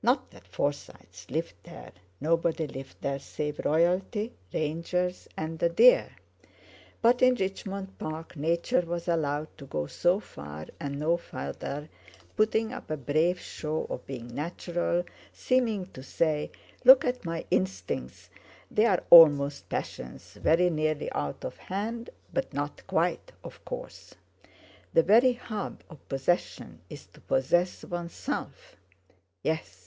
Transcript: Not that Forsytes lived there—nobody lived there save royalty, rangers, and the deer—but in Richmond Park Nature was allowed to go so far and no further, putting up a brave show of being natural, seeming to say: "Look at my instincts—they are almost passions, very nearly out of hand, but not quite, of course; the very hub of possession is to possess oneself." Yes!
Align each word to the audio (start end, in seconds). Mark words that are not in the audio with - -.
Not 0.00 0.30
that 0.30 0.46
Forsytes 0.46 1.28
lived 1.28 1.54
there—nobody 1.64 2.68
lived 2.68 2.98
there 3.00 3.18
save 3.18 3.58
royalty, 3.64 4.32
rangers, 4.54 5.26
and 5.36 5.58
the 5.58 5.68
deer—but 5.68 7.20
in 7.20 7.34
Richmond 7.34 7.98
Park 7.98 8.36
Nature 8.36 8.82
was 8.82 9.08
allowed 9.08 9.48
to 9.58 9.66
go 9.66 9.88
so 9.88 10.20
far 10.20 10.66
and 10.78 11.00
no 11.00 11.16
further, 11.16 11.88
putting 12.36 12.72
up 12.72 12.92
a 12.92 12.96
brave 12.96 13.40
show 13.40 13.88
of 13.90 14.06
being 14.06 14.32
natural, 14.32 15.02
seeming 15.32 15.86
to 15.86 16.04
say: 16.04 16.52
"Look 16.84 17.04
at 17.04 17.24
my 17.24 17.44
instincts—they 17.50 18.86
are 18.86 19.02
almost 19.10 19.68
passions, 19.68 20.34
very 20.34 20.70
nearly 20.70 21.10
out 21.10 21.44
of 21.44 21.56
hand, 21.56 22.08
but 22.32 22.54
not 22.54 22.86
quite, 22.86 23.32
of 23.42 23.64
course; 23.64 24.14
the 24.92 25.02
very 25.02 25.32
hub 25.32 25.82
of 25.90 26.08
possession 26.08 26.82
is 26.88 27.04
to 27.06 27.20
possess 27.22 27.82
oneself." 27.82 28.76
Yes! 29.42 29.86